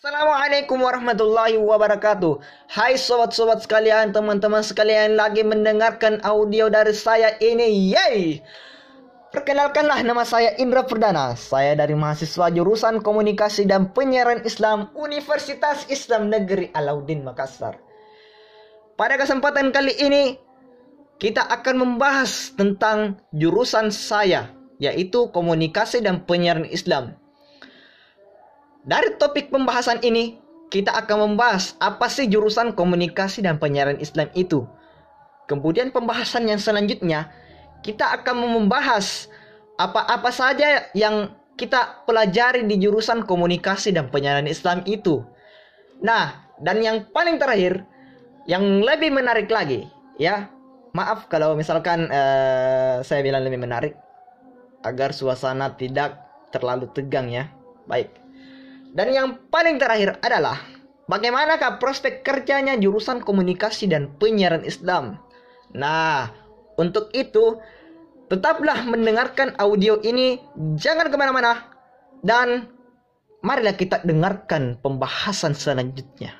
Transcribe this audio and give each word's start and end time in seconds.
Assalamualaikum 0.00 0.80
warahmatullahi 0.80 1.60
wabarakatuh. 1.60 2.40
Hai 2.72 2.96
sobat-sobat 2.96 3.60
sekalian, 3.60 4.16
teman-teman 4.16 4.64
sekalian 4.64 5.12
lagi 5.12 5.44
mendengarkan 5.44 6.24
audio 6.24 6.72
dari 6.72 6.96
saya 6.96 7.36
ini 7.36 7.92
Yeay 7.92 8.40
Perkenalkanlah 9.28 10.00
nama 10.00 10.24
saya 10.24 10.56
Indra 10.56 10.88
Perdana. 10.88 11.36
Saya 11.36 11.76
dari 11.76 11.92
mahasiswa 11.92 12.48
jurusan 12.48 13.04
komunikasi 13.04 13.68
dan 13.68 13.92
penyiaran 13.92 14.40
Islam 14.48 14.88
Universitas 14.96 15.84
Islam 15.92 16.32
Negeri 16.32 16.72
Alauddin 16.72 17.20
Makassar. 17.20 17.76
Pada 18.96 19.20
kesempatan 19.20 19.68
kali 19.68 20.00
ini 20.00 20.40
Kita 21.20 21.44
akan 21.44 21.76
membahas 21.76 22.56
tentang 22.56 23.20
jurusan 23.36 23.92
saya 23.92 24.48
Yaitu 24.80 25.28
komunikasi 25.28 26.00
dan 26.00 26.24
penyiaran 26.24 26.64
Islam 26.64 27.20
dari 28.84 29.16
topik 29.20 29.52
pembahasan 29.52 30.00
ini, 30.00 30.40
kita 30.70 30.94
akan 30.94 31.32
membahas 31.34 31.74
apa 31.82 32.06
sih 32.06 32.30
jurusan 32.30 32.72
komunikasi 32.72 33.42
dan 33.42 33.58
penyiaran 33.58 33.98
Islam 33.98 34.30
itu. 34.32 34.64
Kemudian 35.50 35.90
pembahasan 35.90 36.46
yang 36.46 36.62
selanjutnya, 36.62 37.28
kita 37.82 38.06
akan 38.22 38.46
membahas 38.60 39.26
apa-apa 39.76 40.30
saja 40.30 40.86
yang 40.94 41.34
kita 41.58 42.06
pelajari 42.08 42.64
di 42.64 42.80
jurusan 42.80 43.26
komunikasi 43.26 43.92
dan 43.92 44.08
penyiaran 44.08 44.46
Islam 44.46 44.80
itu. 44.86 45.20
Nah, 46.00 46.48
dan 46.56 46.80
yang 46.80 47.04
paling 47.12 47.36
terakhir, 47.36 47.84
yang 48.48 48.80
lebih 48.80 49.12
menarik 49.12 49.50
lagi, 49.52 49.84
ya, 50.16 50.48
maaf 50.96 51.28
kalau 51.28 51.52
misalkan 51.52 52.08
uh, 52.08 53.04
saya 53.04 53.20
bilang 53.20 53.44
lebih 53.44 53.60
menarik, 53.60 53.92
agar 54.80 55.12
suasana 55.12 55.76
tidak 55.76 56.16
terlalu 56.48 56.88
tegang 56.96 57.28
ya. 57.28 57.52
Baik. 57.84 58.08
Dan 58.90 59.14
yang 59.14 59.28
paling 59.54 59.78
terakhir 59.78 60.18
adalah 60.18 60.58
bagaimanakah 61.06 61.78
prospek 61.78 62.26
kerjanya 62.26 62.74
jurusan 62.74 63.22
komunikasi 63.22 63.86
dan 63.86 64.10
penyiaran 64.18 64.66
Islam. 64.66 65.18
Nah, 65.70 66.30
untuk 66.74 67.10
itu 67.14 67.58
tetaplah 68.26 68.82
mendengarkan 68.86 69.54
audio 69.62 69.98
ini, 70.02 70.42
jangan 70.74 71.10
ke 71.10 71.16
mana-mana, 71.18 71.70
dan 72.26 72.70
marilah 73.42 73.74
kita 73.78 74.02
dengarkan 74.02 74.78
pembahasan 74.82 75.54
selanjutnya. 75.54 76.34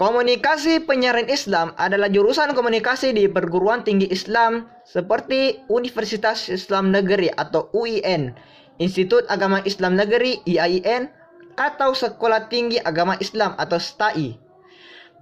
Komunikasi 0.00 0.88
penyiaran 0.88 1.28
Islam 1.28 1.76
adalah 1.76 2.08
jurusan 2.08 2.56
komunikasi 2.56 3.12
di 3.12 3.28
perguruan 3.28 3.84
tinggi 3.84 4.08
Islam 4.08 4.64
seperti 4.80 5.60
Universitas 5.68 6.48
Islam 6.48 6.88
Negeri 6.88 7.28
atau 7.28 7.68
UIN, 7.76 8.32
Institut 8.80 9.28
Agama 9.28 9.60
Islam 9.68 10.00
Negeri 10.00 10.40
IAIN, 10.48 11.12
atau 11.60 11.92
Sekolah 11.92 12.48
Tinggi 12.48 12.80
Agama 12.80 13.20
Islam 13.20 13.52
atau 13.60 13.76
STAI. 13.76 14.40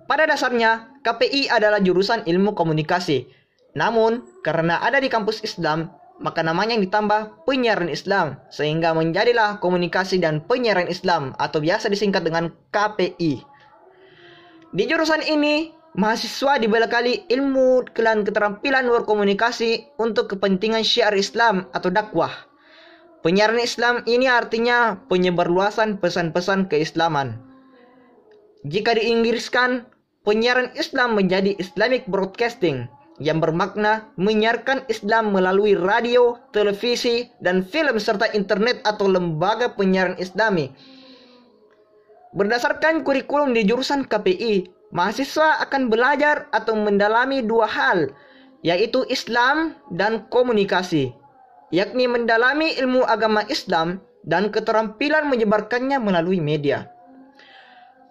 Pada 0.07 0.31
dasarnya, 0.31 0.95
KPI 1.03 1.51
adalah 1.51 1.83
jurusan 1.83 2.23
ilmu 2.23 2.55
komunikasi. 2.55 3.27
Namun, 3.75 4.31
karena 4.47 4.79
ada 4.79 5.03
di 5.03 5.11
kampus 5.11 5.43
Islam, 5.43 5.91
maka 6.23 6.47
namanya 6.47 6.79
yang 6.79 6.87
ditambah 6.87 7.43
penyiaran 7.51 7.91
Islam, 7.91 8.39
sehingga 8.55 8.95
menjadilah 8.95 9.59
komunikasi 9.59 10.23
dan 10.23 10.39
penyiaran 10.39 10.87
Islam 10.87 11.35
atau 11.35 11.59
biasa 11.59 11.91
disingkat 11.91 12.23
dengan 12.23 12.55
KPI. 12.71 13.58
Di 14.69 14.85
jurusan 14.85 15.25
ini, 15.25 15.73
mahasiswa 15.97 16.61
dibekali 16.61 17.25
ilmu 17.33 17.89
keterampilan 17.89 18.85
berkomunikasi 18.85 19.97
untuk 19.97 20.37
kepentingan 20.37 20.85
syiar 20.85 21.17
Islam 21.17 21.65
atau 21.73 21.89
dakwah. 21.89 22.33
Penyiaran 23.25 23.65
Islam 23.65 24.05
ini 24.05 24.29
artinya 24.29 25.01
penyebarluasan 25.09 25.97
pesan-pesan 26.05 26.69
keislaman. 26.69 27.41
Jika 28.69 28.93
diinggriskan, 28.93 29.89
penyiaran 30.29 30.69
Islam 30.77 31.17
menjadi 31.17 31.57
Islamic 31.57 32.05
Broadcasting 32.05 32.93
yang 33.25 33.41
bermakna 33.41 34.13
menyiarkan 34.21 34.85
Islam 34.93 35.33
melalui 35.33 35.75
radio, 35.81 36.37
televisi, 36.53 37.33
dan 37.41 37.65
film 37.65 37.97
serta 37.97 38.29
internet 38.37 38.85
atau 38.85 39.09
lembaga 39.09 39.73
penyiaran 39.73 40.21
Islami 40.21 40.71
Berdasarkan 42.39 43.03
kurikulum 43.03 43.51
di 43.51 43.67
jurusan 43.67 44.07
KPI, 44.07 44.71
mahasiswa 44.95 45.59
akan 45.67 45.91
belajar 45.91 46.47
atau 46.55 46.79
mendalami 46.79 47.43
dua 47.43 47.67
hal, 47.67 48.15
yaitu 48.63 49.03
Islam 49.11 49.75
dan 49.91 50.23
komunikasi, 50.31 51.11
yakni 51.75 52.07
mendalami 52.07 52.79
ilmu 52.79 53.03
agama 53.11 53.43
Islam 53.51 53.99
dan 54.23 54.55
keterampilan 54.55 55.27
menyebarkannya 55.27 55.99
melalui 55.99 56.39
media. 56.39 56.87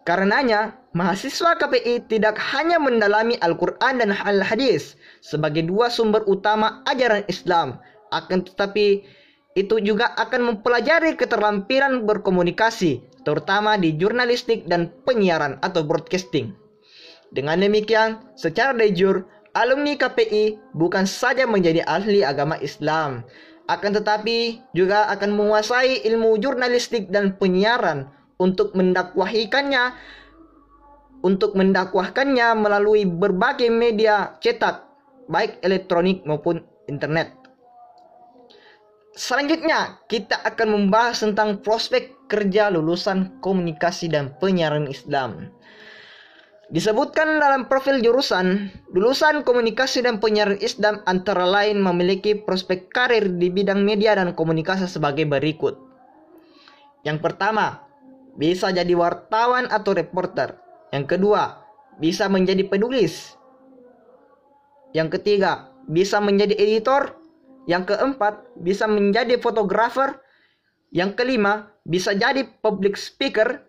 Karenanya, 0.03 0.75
mahasiswa 0.91 1.55
KPI 1.55 2.11
tidak 2.11 2.35
hanya 2.51 2.83
mendalami 2.83 3.39
Al-Quran 3.39 4.03
dan 4.03 4.11
Al-Hadis 4.11 4.99
sebagai 5.23 5.63
dua 5.63 5.87
sumber 5.87 6.27
utama 6.27 6.83
ajaran 6.83 7.23
Islam, 7.31 7.79
akan 8.11 8.43
tetapi 8.43 9.07
itu 9.55 9.75
juga 9.79 10.11
akan 10.19 10.51
mempelajari 10.51 11.15
keterampilan 11.15 12.03
berkomunikasi, 12.03 13.01
terutama 13.27 13.75
di 13.75 13.91
jurnalistik 13.99 14.63
dan 14.71 14.87
penyiaran 15.03 15.59
atau 15.59 15.83
broadcasting. 15.83 16.55
Dengan 17.35 17.59
demikian, 17.59 18.23
secara 18.39 18.71
de 18.71 18.87
jure, 18.95 19.27
alumni 19.51 19.99
KPI 19.99 20.71
bukan 20.71 21.03
saja 21.03 21.43
menjadi 21.43 21.83
ahli 21.83 22.23
agama 22.23 22.55
Islam, 22.63 23.27
akan 23.67 23.91
tetapi 23.99 24.63
juga 24.71 25.11
akan 25.11 25.35
menguasai 25.35 26.07
ilmu 26.07 26.39
jurnalistik 26.39 27.11
dan 27.11 27.35
penyiaran 27.35 28.07
untuk 28.39 28.71
mendakwahikannya 28.79 29.91
untuk 31.25 31.57
mendakwahkannya 31.59 32.55
melalui 32.55 33.03
berbagai 33.03 33.67
media 33.67 34.37
cetak, 34.39 34.87
baik 35.27 35.59
elektronik 35.65 36.23
maupun 36.23 36.63
internet. 36.87 37.46
Selanjutnya, 39.17 39.97
kita 40.05 40.45
akan 40.45 40.77
membahas 40.77 41.25
tentang 41.25 41.65
prospek 41.65 42.29
kerja 42.29 42.69
lulusan 42.69 43.41
komunikasi 43.41 44.13
dan 44.13 44.37
penyiaran 44.37 44.85
Islam. 44.85 45.49
Disebutkan 46.69 47.41
dalam 47.41 47.65
profil 47.65 47.97
jurusan, 48.05 48.69
lulusan 48.93 49.41
komunikasi 49.41 50.05
dan 50.05 50.21
penyiaran 50.21 50.61
Islam 50.61 51.01
antara 51.09 51.49
lain 51.49 51.81
memiliki 51.81 52.37
prospek 52.37 52.93
karir 52.93 53.25
di 53.41 53.49
bidang 53.49 53.81
media 53.81 54.13
dan 54.13 54.37
komunikasi 54.37 54.85
sebagai 54.85 55.25
berikut. 55.25 55.81
Yang 57.01 57.17
pertama, 57.25 57.89
bisa 58.37 58.69
jadi 58.69 58.93
wartawan 58.93 59.65
atau 59.73 59.97
reporter. 59.97 60.61
Yang 60.93 61.17
kedua, 61.17 61.65
bisa 61.97 62.29
menjadi 62.29 62.69
penulis. 62.69 63.33
Yang 64.93 65.17
ketiga, 65.17 65.73
bisa 65.89 66.21
menjadi 66.21 66.53
editor 66.53 67.17
yang 67.67 67.83
keempat, 67.83 68.47
bisa 68.63 68.87
menjadi 68.87 69.35
fotografer. 69.43 70.15
Yang 70.87 71.19
kelima, 71.19 71.67
bisa 71.83 72.15
jadi 72.15 72.47
public 72.63 72.95
speaker. 72.95 73.59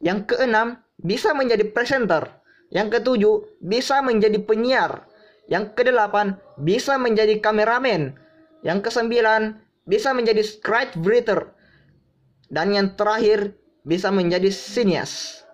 Yang 0.00 0.34
keenam, 0.34 0.80
bisa 1.04 1.36
menjadi 1.36 1.68
presenter. 1.68 2.32
Yang 2.72 2.98
ketujuh, 2.98 3.60
bisa 3.60 4.00
menjadi 4.00 4.40
penyiar. 4.40 5.04
Yang 5.52 5.76
kedelapan, 5.76 6.40
bisa 6.56 6.96
menjadi 6.96 7.36
kameramen. 7.44 8.16
Yang 8.64 8.88
kesembilan, 8.88 9.60
bisa 9.84 10.16
menjadi 10.16 10.40
scriptwriter. 10.40 11.52
Dan 12.48 12.72
yang 12.72 12.96
terakhir, 12.96 13.52
bisa 13.84 14.08
menjadi 14.08 14.48
sinias. 14.48 15.44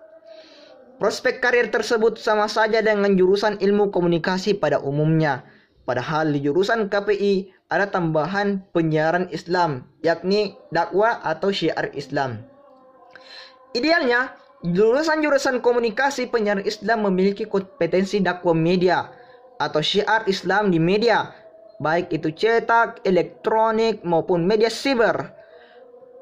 Prospek 1.03 1.43
karir 1.43 1.67
tersebut 1.67 2.15
sama 2.19 2.47
saja 2.47 2.79
dengan 2.79 3.11
jurusan 3.15 3.59
ilmu 3.59 3.91
komunikasi 3.91 4.55
pada 4.55 4.79
umumnya. 4.79 5.43
Padahal 5.89 6.29
di 6.29 6.45
jurusan 6.45 6.85
KPI 6.85 7.49
ada 7.65 7.89
tambahan 7.89 8.61
penyiaran 8.77 9.25
Islam, 9.33 9.89
yakni 10.05 10.53
dakwah 10.69 11.17
atau 11.25 11.49
syiar 11.49 11.89
Islam. 11.97 12.45
Idealnya, 13.73 14.37
jurusan-jurusan 14.61 15.65
komunikasi 15.65 16.29
penyiaran 16.29 16.61
Islam 16.61 17.09
memiliki 17.09 17.49
kompetensi 17.49 18.21
dakwah 18.21 18.53
media 18.53 19.09
atau 19.57 19.81
syiar 19.81 20.29
Islam 20.29 20.69
di 20.69 20.77
media, 20.77 21.33
baik 21.81 22.13
itu 22.13 22.37
cetak, 22.37 23.01
elektronik, 23.01 24.05
maupun 24.05 24.45
media 24.45 24.69
siber. 24.69 25.33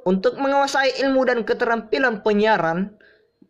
Untuk 0.08 0.40
menguasai 0.40 1.04
ilmu 1.04 1.28
dan 1.28 1.44
keterampilan 1.44 2.24
penyiaran, 2.24 2.96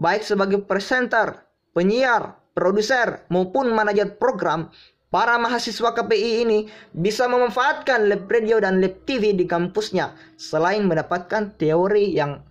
baik 0.01 0.25
sebagai 0.25 0.65
presenter, 0.65 1.45
penyiar, 1.77 2.41
produser, 2.57 3.21
maupun 3.29 3.69
manajer 3.69 4.17
program, 4.17 4.73
Para 5.07 5.39
mahasiswa 5.39 5.95
KPI 5.95 6.43
ini 6.43 6.59
bisa 6.91 7.31
memanfaatkan 7.31 8.11
lab 8.11 8.27
radio 8.27 8.59
dan 8.59 8.83
lab 8.83 9.07
TV 9.07 9.31
di 9.31 9.47
kampusnya 9.47 10.11
selain 10.35 10.83
mendapatkan 10.83 11.55
teori 11.55 12.11
yang 12.11 12.43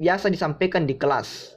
biasa 0.00 0.32
disampaikan 0.32 0.88
di 0.88 0.96
kelas. 0.96 1.55